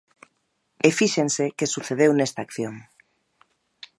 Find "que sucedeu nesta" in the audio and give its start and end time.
1.57-2.39